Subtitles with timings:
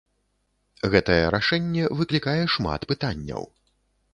[0.95, 3.43] Гэтае рашэнне выклікае шмат пытанняў.